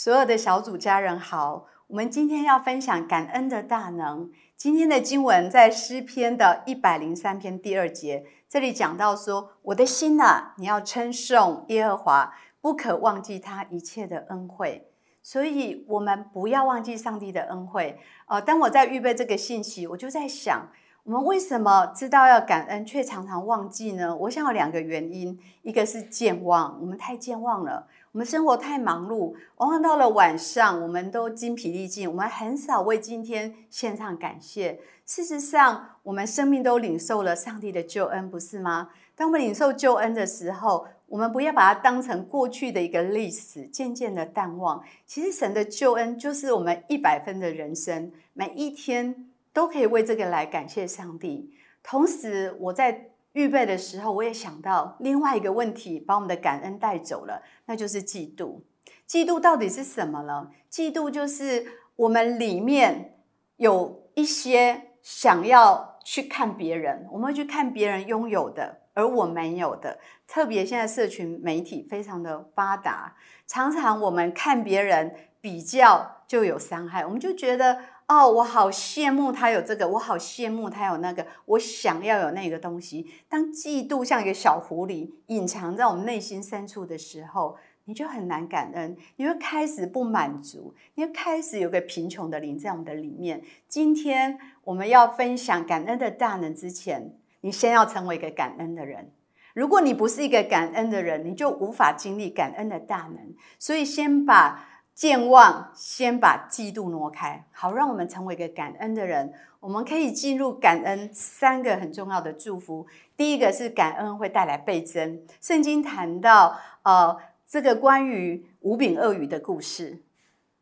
[0.00, 4.30] 所有的小组家人好，我们今天要分享感恩的大能。
[4.56, 14.88] 今天的经文在诗篇的一百零三篇第二节，这里讲到说：“我的心呐，你要称颂耶和华，不可忘记他一切的恩惠。”
[15.20, 17.98] 所以，我们不要忘记上帝的恩惠。
[18.26, 20.68] 呃，当我在预备这个信息，我就在想。
[21.04, 24.14] 我们为什么知道要感恩，却常常忘记呢？
[24.14, 34.80] 我想有两个原因，一个是健忘，我们太健忘了，我们生活太忙碌，往往到了晚上，我们都精疲力尽，我们很少为今天献上感谢。
[35.04, 38.90] 事实上，我们生命都领受了上帝的救恩，不是吗？
[39.14, 44.82] 当我们领受救恩的时候，我们不要把它当成过去的一个历史，渐渐的淡忘。
[45.06, 49.26] 其实，神的救恩就是我们一百分的人生，每一天。
[49.50, 51.50] 都可以为这个来感谢上帝。
[51.82, 58.62] 同时，我在预备的时候，我也想到另外一个问题，把我们的感恩带走了，那就是嫉妒。
[59.06, 60.50] 嫉妒到底是什么呢？
[60.68, 61.64] 嫉妒就是
[61.94, 63.22] 我们里面
[63.58, 70.00] 有一些想要去看别人，我们会去看别人拥有的，而我没有的。
[70.26, 73.14] 特别现在社群媒体非常的发达，
[73.46, 77.78] 常常我们看别人比较就有伤害，我们就觉得。
[78.08, 83.06] 哦，我好羡慕他有这个，我好羡慕他有那个，我想要有那个东西。
[83.28, 93.42] 当嫉妒像一个小狐狸隐藏在我们内心深处的时候，你就很难感恩，你会开始不满足，你会开始有个贫穷的灵在我们的里面。
[93.68, 99.12] 今天我们要分享感恩的大能之前，你先要成为一个感恩的人。
[99.52, 103.34] 如果你不是一个感恩的人，你就无法经历感恩的大能。
[103.58, 104.66] 所以先把。
[104.98, 109.32] 健忘，先把嫉妒挪开，好让我们成为一个感恩的人。
[109.60, 112.84] 我们可以进入感恩三个很重要的祝福。
[113.16, 115.22] 第一个是感恩会带来倍增。
[115.40, 120.02] 圣经谈到，呃，这个关于五饼鳄鱼的故事，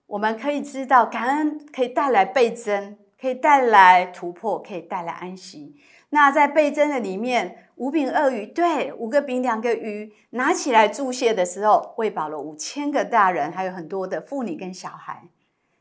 [0.06, 5.74] 我们可以知道，感恩可以带来倍增，可以带来突破，可以带来安息。
[6.10, 15.25] 那在倍增的里面，五饼二鱼，对，五个饼两个鱼，拿起来注谢的时候，喂饱了五千个大人，还有很多的妇女跟小孩。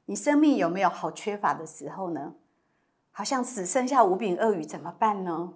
[0.06, 2.34] 你生命有没有好缺乏的时候呢？
[3.12, 5.54] 好像只剩下五饼二鱼，怎么办呢？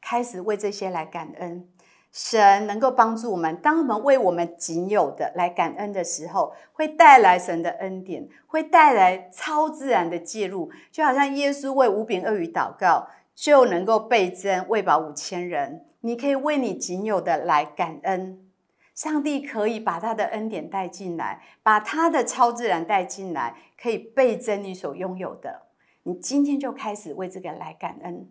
[0.00, 1.68] 开始为这些来感恩，
[2.12, 3.56] 神能够帮助我们。
[3.56, 13.08] 当我们为我们仅有的来感恩的时候，会带来神的恩典，会带来超自然的介入，就好像耶稣为五饼二鱼祷告。
[13.40, 15.86] 就能够倍增，喂饱五千人。
[16.00, 18.46] 你可以为你仅有的来感恩，
[18.94, 25.62] 上帝可以把他的恩典带进来，把他的超自然带进来，可以倍增你所拥有的。
[26.02, 28.28] 你今天就开始为这个来感恩，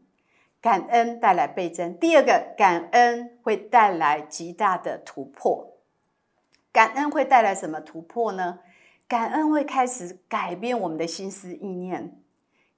[0.62, 1.98] 感恩带来倍增。
[1.98, 5.80] 第二个，感恩会带来极大的突破。
[6.72, 8.60] 感恩会带来什么突破呢？
[9.08, 12.16] 感恩会开始改变我们的心思意念。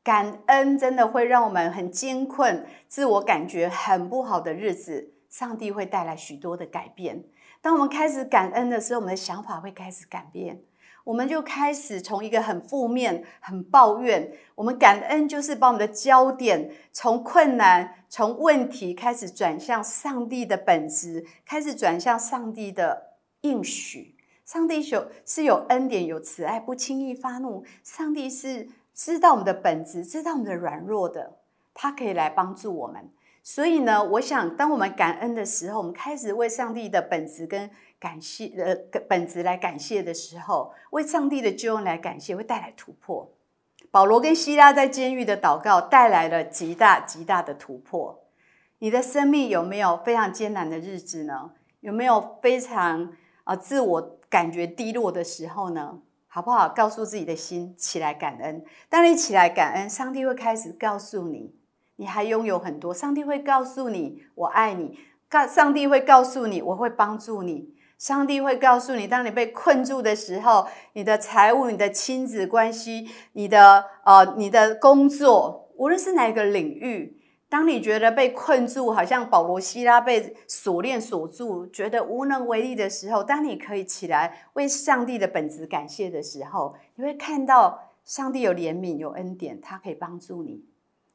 [0.04, 7.24] 感恩真的会让我们很艰困、自我感觉很不好的日子，上帝会带来许多的改变。
[7.62, 10.64] 当我们开始感恩的时候，我们的想法会开始改变，
[11.04, 14.32] 我们就开始从一个很负面、很抱怨。
[14.56, 24.16] 我们感恩就是把我们的焦点从困难、从问题开始转向上帝的本质，开始转向上帝的应许。
[24.44, 27.64] 上帝有是有恩典、有慈爱，不轻易发怒。
[27.84, 28.68] 上帝是。
[29.04, 31.40] 知道我们的本质，知道我们的软弱的，
[31.74, 33.10] 他可以来帮助我们。
[33.42, 37.68] 所以呢，我想，当我们感恩的时候，我们开始为上帝的本质跟
[38.00, 43.28] 感谢，呃，本质来感谢的时候，为上帝的救恩来感谢，会带来突破。
[43.90, 48.24] 保罗跟希拉在监狱的祷告，带来了极大极大的突破。
[48.78, 51.50] 你的生命有没有非常艰难的日子呢？
[51.80, 53.12] 有没有非常
[53.46, 55.98] 啊自我感觉低落的时候呢？
[56.34, 56.70] 好不好？
[56.70, 58.64] 告诉自己的心起来感恩。
[58.88, 61.54] 当你起来感恩，上帝会开始告诉你，
[61.98, 62.94] 你还拥有很多。
[62.94, 64.98] 上帝会告诉你，我爱你。
[65.28, 67.74] 告上帝会告诉你，我会帮助你。
[67.98, 77.21] 上帝会告诉你，当你被困住的时候，你的财务、你的亲子关系、你的呃、你的工作，无论是哪个领域。
[77.52, 90.64] 当你觉得被困住，好像保罗、希拉被锁链锁住，觉得无能为力的时候，当你可以起来为上帝的本质感谢的时候，你会看到上帝有怜悯、有恩典，他可以帮助你。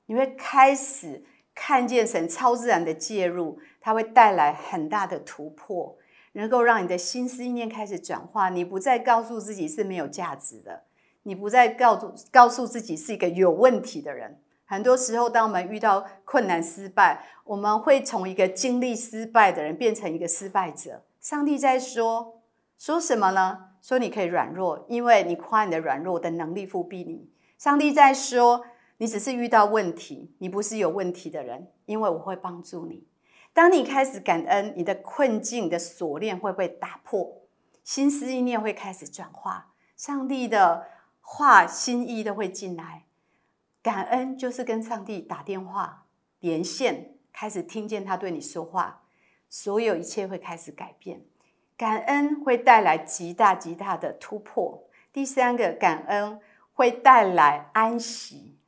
[0.05, 1.25] 你会开始
[1.55, 5.97] 看见神超自然的介入，他会带来很大的突破，
[6.33, 8.51] 能够让你的心思意念开始转化。
[8.51, 10.83] 你不再告诉自己是没有价值的，
[11.23, 14.39] 你不再告诉告诉自己是一个有问题的人。
[14.67, 21.05] 很多时候，当我们遇到困难、失败，我们会从一个经历失败的人变成一个失败者。
[21.21, 22.43] 上帝在说
[22.77, 23.71] 说什么呢？
[23.81, 27.31] 说你可以软弱，因为你夸你的软弱的能力复庇你。
[27.57, 28.65] 上帝在说，
[28.99, 33.07] 你只是遇到问题，你不是有问题的人，因为我会帮助你。
[33.55, 37.43] 当你开始感恩，你的困境的锁链会被打破，
[37.83, 40.87] 心思意念会开始转化，上帝的
[41.21, 43.06] 话、心意都会进来。
[43.87, 46.07] 感恩就是跟上帝打电话
[46.41, 49.05] 连线，开始听见他对你说话，
[49.49, 51.23] 所有一切会开始改变。
[51.77, 54.89] 感恩会带来极大极大的突破。
[55.13, 56.41] 第三个，感恩
[56.73, 58.59] 会带来安息。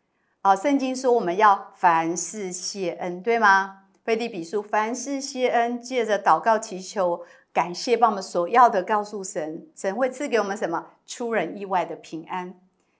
[0.42, 3.86] 啊，圣经说我们要凡事谢恩，对吗？
[4.04, 12.54] 腓立比书凡事谢恩，借着祷告祈求，感谢，把我们所要的告诉神，神会赐给我们什么出人意外的平安。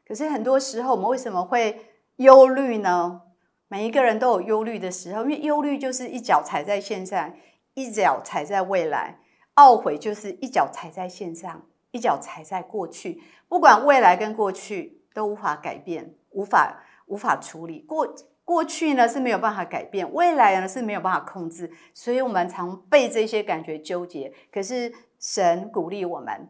[0.04, 1.87] 可是很多时候，我们为什么会
[2.18, 3.22] 忧虑呢？
[3.68, 7.34] 每一个人都有忧虑的时候，因为忧虑就是一脚踩在线上，
[7.74, 9.18] 一脚踩在未来。
[9.56, 13.22] 懊悔就是一脚踩在线上，一脚踩在过去。
[13.48, 17.80] 不管未来跟过去都无法改变，无法无法处理。
[17.80, 21.70] 过过去呢是没有办法改变，未来呢是没有办法控制。
[21.92, 24.32] 所以，我们常被这些感觉纠结。
[24.50, 26.48] 可是，神鼓励我们，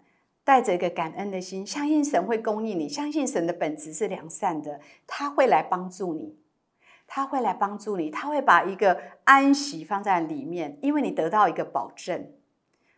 [0.48, 6.38] 带着一个感恩的心，相信神会供应你，相信神的本质是良善的，他会来帮助你，
[7.06, 12.32] 他会来帮助你，他会把一个安息放在里面，因为你得到一个保证。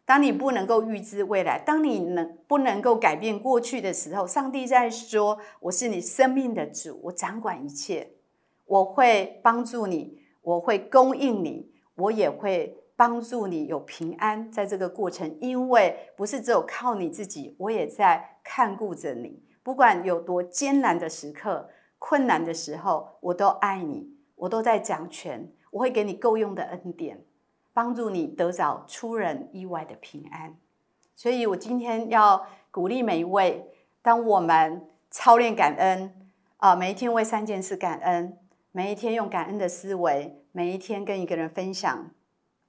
[0.05, 8.13] 当你不能够预知未来，当你能不能够改变过去的时候，上帝在说：“我是你生命的主，我掌管一切，
[8.65, 14.53] 我会帮助你，我会供应你，我也会帮助你有平安。
[14.53, 19.43] 在这个过程，因为不是只有靠你自己，我也在看顾着你。
[19.63, 27.25] 不管有多艰难的时刻、困难的时候，我都爱你，我都在掌权，我会给你够用的恩典。”
[27.73, 30.55] 帮助你得着出人意外的平安，
[31.17, 33.65] 所以我今天要鼓励每一位：
[34.03, 36.13] 当我们操练感恩
[36.59, 38.37] 啊，每一天为三件事感恩，
[38.73, 42.11] 每一天用感恩的思维，每一天跟一个人分享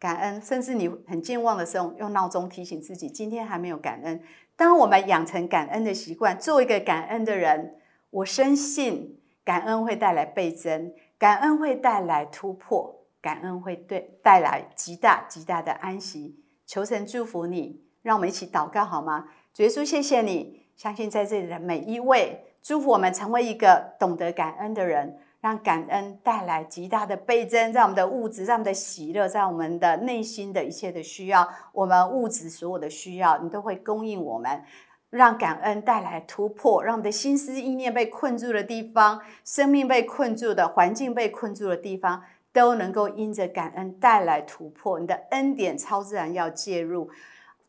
[0.02, 4.20] 感恩，甚至你很健忘的时候，用闹钟提醒自己今天还没有感恩。
[4.56, 7.76] 当我们养成感恩的习惯，做一个感恩的人，
[8.10, 12.98] 我深信感恩会带来倍增，感恩会带来突破。
[13.22, 19.28] 感恩会对带来极大极大的安息，求神祝福你，让我们一起祷告好吗？
[19.54, 34.64] 主耶稣，谢谢你，相信在这里的每一位，祝福我们成为一个懂得感恩的人，让感恩带来极大的倍增，在我们的物质、在我们的喜乐、在我们的内心的一切的需要，我们物质所有的需要，你都会供应我们，
[35.10, 42.24] 让感恩带来突破，让我们的心思意念被困住的地方，生命被困住的环境被困住的地方。
[42.54, 47.10] 都能够因着感恩带来突破，你的恩典超自然要介入，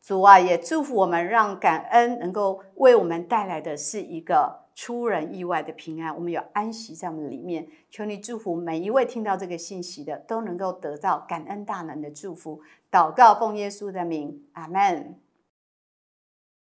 [0.02, 7.66] 主啊，也祝福我们，让感恩能够为我们带来的是一个出人意外的平安，我们有安息在我们里面。
[7.90, 12.60] 求你祝福每一位听到这个信息的，都能够得到感恩大能的祝福。
[12.90, 15.21] 祷告奉耶稣的名，阿门。